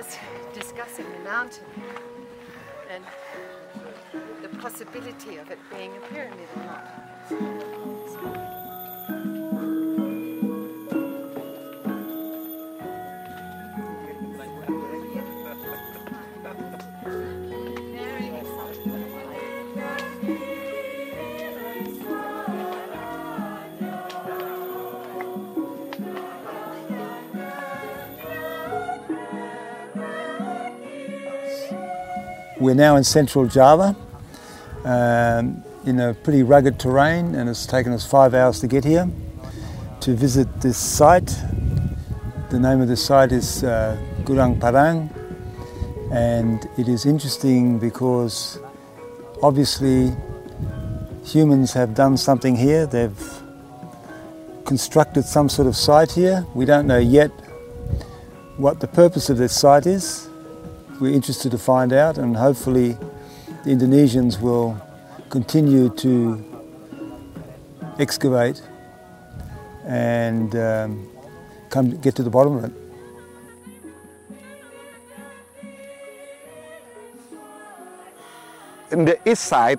[0.00, 0.18] just
[0.54, 1.64] discussing the mountain
[2.90, 3.04] and
[4.42, 8.59] the possibility of it being a pyramid or not.
[32.60, 33.96] We're now in central Java
[34.84, 39.08] um, in a pretty rugged terrain, and it's taken us five hours to get here
[40.00, 41.34] to visit this site.
[42.50, 45.08] The name of the site is uh, Gunung Padang,
[46.12, 48.58] and it is interesting because
[49.42, 50.14] obviously
[51.24, 52.84] humans have done something here.
[52.84, 53.42] They've
[54.66, 56.44] constructed some sort of site here.
[56.54, 57.30] We don't know yet
[58.58, 60.29] what the purpose of this site is.
[61.00, 62.98] We're interested to find out, and hopefully,
[63.64, 64.76] the Indonesians will
[65.30, 66.44] continue to
[67.98, 68.62] excavate
[69.86, 71.10] and um,
[71.70, 72.72] come get to the bottom of it.
[78.90, 79.78] in the east side,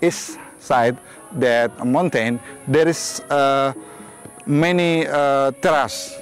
[0.00, 0.96] east side,
[1.32, 3.72] that mountain, there is uh,
[4.46, 6.16] many uh, terrace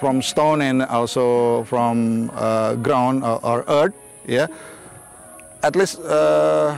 [0.00, 3.94] from stone and also from uh, ground or, or earth.
[4.26, 4.46] Yeah,
[5.62, 6.76] at least uh,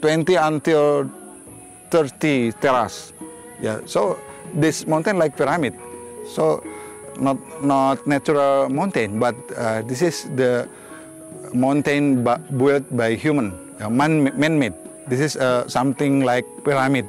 [0.00, 1.10] 20 until
[1.90, 3.12] 30 terrace.
[3.60, 4.18] Yeah, so
[4.54, 5.74] this mountain like pyramid.
[6.28, 6.62] So
[7.18, 10.68] not not natural mountain, but uh, this is the
[11.54, 14.74] mountain bu- built by human, uh, man man-made.
[15.08, 17.06] This is uh, something like pyramid,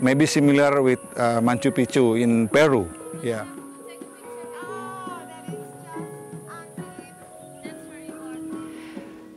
[0.00, 2.88] maybe similar with uh, Machu Picchu in Peru.
[3.22, 3.44] Yeah.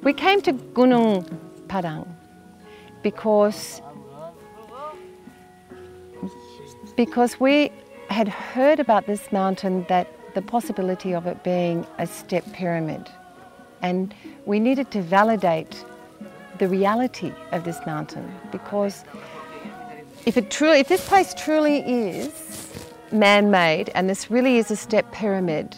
[0.06, 1.26] We came to Gunung
[1.68, 2.06] Padang
[3.02, 3.82] because
[6.96, 7.72] because we
[8.10, 13.10] had heard about this mountain that the possibility of it being a step pyramid.
[13.82, 14.14] And
[14.46, 15.84] we needed to validate
[16.60, 19.04] the reality of this mountain because
[20.28, 22.70] if it truly if this place truly is
[23.12, 25.76] man-made and this really is a step pyramid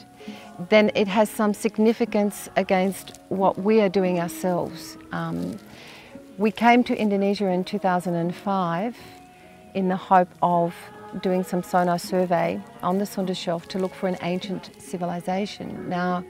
[0.69, 4.97] then it has some significance against what we are doing ourselves.
[5.11, 5.59] Um,
[6.37, 8.97] we came to Indonesia in 2005
[9.73, 10.73] in the hope of
[11.21, 15.89] doing some sonar survey on the Sunda Shelf to look for an ancient civilization.
[15.89, 16.23] Now,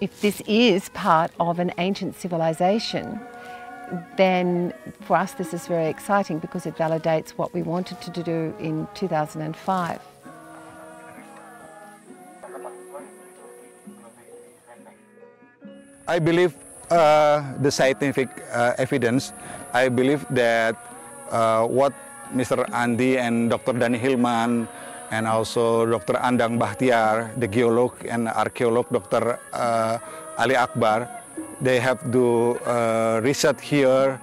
[0.00, 3.20] if this is part of an ancient civilization,
[4.16, 8.54] then for us this is very exciting because it validates what we wanted to do
[8.58, 10.00] in 2005.
[16.10, 16.58] I believe
[16.90, 19.32] uh, the scientific uh, evidence.
[19.72, 20.74] I believe that
[21.30, 21.94] uh, what
[22.34, 22.66] Mr.
[22.74, 23.78] Andi and Dr.
[23.78, 24.66] Danny Hilman
[25.12, 26.14] and also Dr.
[26.18, 29.38] Andang Bachtiar, the geolog and archaeolog Dr.
[29.54, 29.98] Uh,
[30.36, 31.06] Ali Akbar,
[31.60, 34.18] they have do uh, research here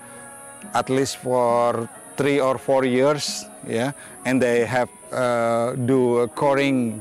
[0.74, 1.88] at least for
[2.18, 3.94] three or four years, yeah,
[4.26, 7.00] and they have uh, do coring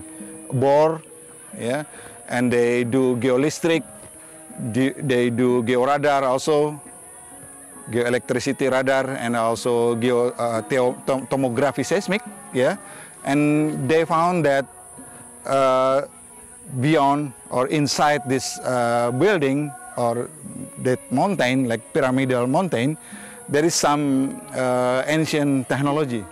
[0.52, 1.02] bore,
[1.58, 1.82] yeah,
[2.28, 3.82] and they do geoelectric
[4.58, 6.80] they do georadar also,
[7.90, 10.62] geoelectricity radar, and also geo uh,
[11.28, 12.22] tomography seismic.
[12.52, 12.76] Yeah,
[13.24, 14.66] and they found that
[15.46, 16.06] uh,
[16.80, 20.28] beyond or inside this uh, building or
[20.82, 22.96] that mountain, like pyramidal mountain,
[23.48, 26.24] there is some uh, ancient technology.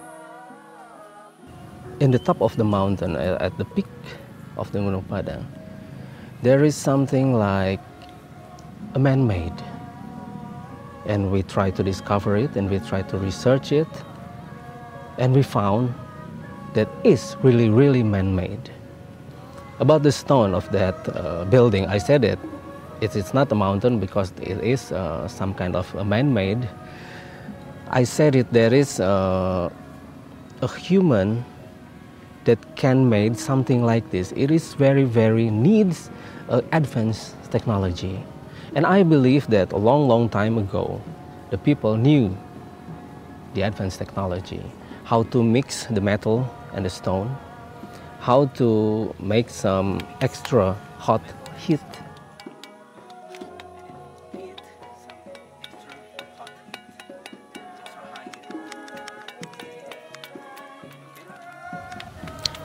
[2.01, 3.87] in the top of the mountain, uh, at the peak
[4.57, 5.45] of the Gunung Padang,
[6.43, 7.81] there is something like
[8.95, 9.55] a man-made.
[11.07, 13.89] And we try to discover it and we try to research it.
[15.19, 15.95] And we found
[16.75, 18.71] that is really, really man-made.
[19.81, 22.39] About the stone of that uh, building, I said it.
[23.01, 26.69] It is not a mountain because it is uh, some kind of a man-made.
[27.91, 28.53] I said it.
[28.53, 29.69] There is uh,
[30.63, 31.45] a human
[32.45, 34.33] that can make something like this.
[34.37, 36.11] It is very, very needs
[36.49, 38.23] uh, advanced technology.
[38.75, 41.01] And I believe that a long, long time ago,
[41.51, 42.37] the people knew
[43.55, 44.61] the advanced technology,
[45.05, 47.37] how to mix the metal and the stone,
[48.19, 51.23] how to make some extra hot
[51.57, 51.79] heat.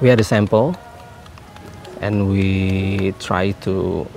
[0.02, 0.76] We had a sample
[2.02, 4.08] and we try to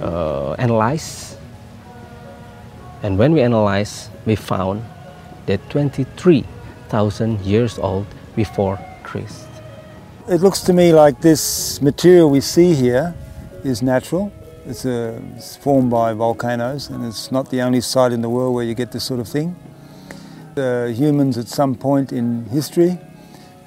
[0.00, 1.38] uh, analyze
[3.02, 4.84] And when we analyze, we found
[5.46, 9.46] that 23,000 years old before Christ.
[10.28, 13.14] It looks to me like this material we see here
[13.64, 14.32] is natural.
[14.66, 18.54] It's, a, it's formed by volcanoes, and it's not the only site in the world
[18.54, 19.56] where you get this sort of thing.
[20.56, 22.98] The humans at some point in history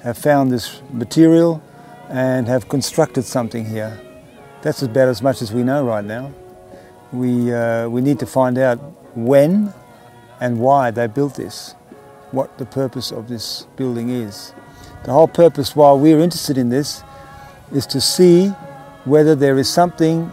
[0.02, 1.62] have found this material
[2.10, 3.98] and have constructed something here.
[4.62, 6.32] That's about as much as we know right now.
[7.12, 8.78] We, uh, we need to find out
[9.16, 9.74] when
[10.40, 11.74] and why they built this,
[12.30, 14.54] what the purpose of this building is.
[15.04, 17.02] The whole purpose, while we're interested in this,
[17.72, 18.48] is to see
[19.04, 20.30] whether there is something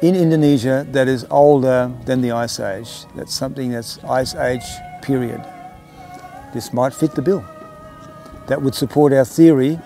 [0.00, 3.04] in Indonesia that is older than the Ice Age.
[3.14, 4.64] That's something that's Ice Age
[5.02, 5.44] period.
[6.54, 7.44] This might fit the bill.
[8.46, 9.78] That would support our theory,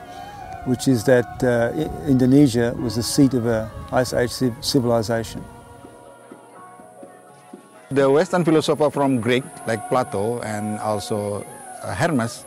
[0.67, 1.73] which is that uh,
[2.09, 5.45] Indonesia was the seat of a Ice Age civilization.
[7.91, 11.45] The Western philosopher from Greek, like Plato and also
[11.83, 12.45] uh, Hermes,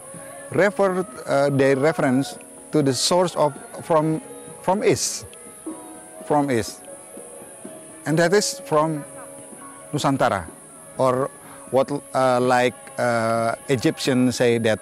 [0.52, 2.38] refer uh, their reference
[2.72, 3.54] to the source of
[3.86, 4.22] from
[4.62, 5.26] from east,
[6.26, 6.82] from east,
[8.06, 9.06] and that is from
[9.94, 10.44] Nusantara,
[10.98, 11.30] or
[11.72, 14.80] what uh, like uh, Egyptians say that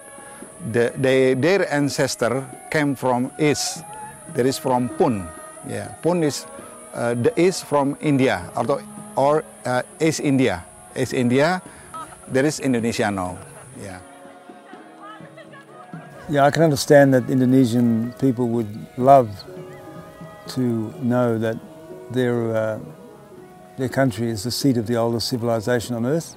[0.72, 3.84] the, they, their ancestor came from east.
[4.34, 5.28] There is from Pun.
[5.68, 6.46] Yeah, Pun is
[6.94, 8.81] uh, the east from India or
[9.16, 10.63] or uh, East India.
[10.96, 11.62] East India.
[12.28, 13.38] There is Indonesia now.
[13.81, 14.00] Yeah.
[16.28, 19.30] Yeah, I can understand that Indonesian people would love
[20.48, 21.57] to know that
[22.12, 22.80] their, uh,
[23.78, 26.36] their country is the seat of the oldest civilization on earth.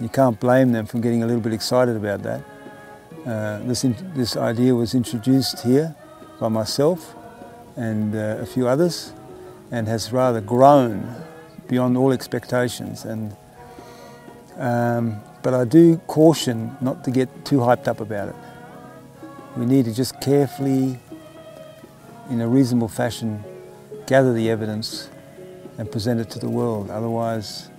[0.00, 2.42] You can't blame them for getting a little bit excited about that.
[3.26, 3.82] Uh, this,
[4.14, 5.94] this idea was introduced here
[6.40, 7.14] by myself
[7.76, 9.12] and uh, a few others
[9.70, 11.14] and has rather grown
[11.68, 13.04] beyond all expectations.
[13.04, 13.36] And,
[14.56, 18.34] um, but I do caution not to get too hyped up about it.
[19.56, 20.98] We need to just carefully,
[22.28, 23.44] in a reasonable fashion,
[24.06, 25.08] gather the evidence
[25.78, 26.90] and present it to the world.
[26.90, 27.70] Otherwise,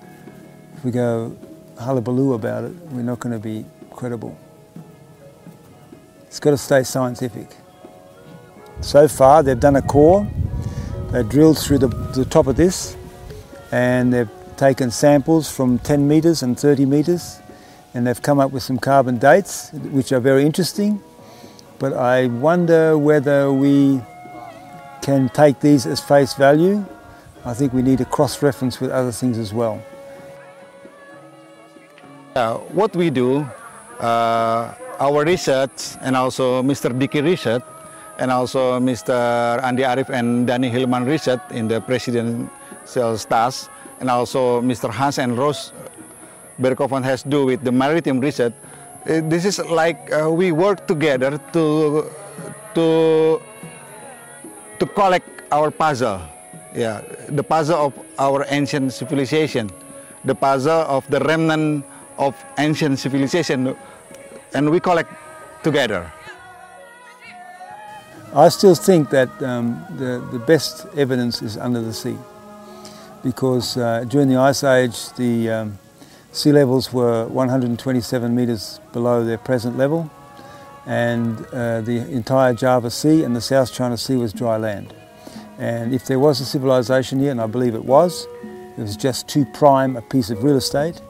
[0.78, 1.36] if we go
[1.78, 4.38] hullabaloo about it, we're not going to be credible.
[6.34, 7.56] It's got to stay scientific.
[8.82, 10.28] So far, they've done a core.
[11.12, 12.98] They drilled through the, the top of this,
[13.72, 17.40] and they've taken samples from 10 metres and 30 metres,
[17.94, 21.02] and they've come up with some carbon dates, which are very interesting
[21.84, 24.02] but I wonder whether we
[25.02, 26.86] can take these as face value.
[27.44, 29.84] I think we need to cross-reference with other things as well.
[32.34, 33.46] Uh, what we do,
[34.00, 36.88] uh, our research and also Mr.
[36.98, 37.64] Dicky research
[38.20, 39.12] and also Mr.
[39.60, 43.68] Andi Arief and Danny Hilman research in the presidential staff
[44.00, 44.90] and also Mr.
[44.90, 45.74] Hans and Rose
[46.62, 48.54] Berkovan has do with the maritime research
[49.04, 52.08] uh, this is like uh, we work together to
[52.74, 52.86] to
[54.80, 56.22] to collect our puzzle
[56.72, 59.68] yeah the puzzle of our ancient civilization
[60.24, 61.84] the puzzle of the remnant
[62.18, 63.76] of ancient civilization
[64.54, 65.12] and we collect
[65.64, 66.12] together
[68.36, 72.18] I still think that um, the, the best evidence is under the sea
[73.24, 75.80] because uh, during the Ice Age the um,
[76.32, 80.10] Sea levels were 127 metres below their present level
[80.86, 84.94] and uh, the entire Java Sea and the South China Sea was dry land.
[85.58, 88.28] And if there was a civilization here, and I believe it was,
[88.78, 91.02] it was just too prime a piece of real estate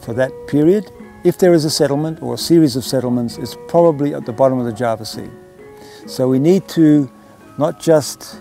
[0.00, 0.90] for that period.
[1.26, 4.60] If there is a settlement or a series of settlements, it's probably at the bottom
[4.60, 5.28] of the Java Sea.
[6.06, 7.10] So we need to
[7.58, 8.40] not just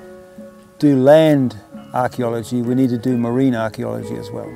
[0.77, 1.57] do land
[1.95, 4.55] archaeology, we need to do marine archaeology as well.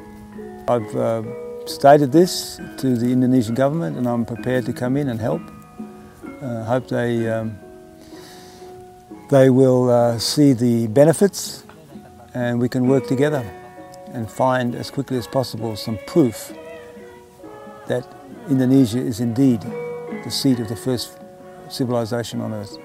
[0.68, 1.24] I've uh,
[1.66, 5.42] stated this to the Indonesian government and I'm prepared to come in and help.
[6.40, 7.58] Uh, hope they, um,
[9.32, 11.64] they will uh, see the benefits
[12.36, 13.42] and we can work together
[14.14, 16.54] and find as quickly as possible some proof
[17.88, 19.62] that Indonesia is indeed
[20.24, 21.18] the seat of the first
[21.70, 22.78] civilization on earth.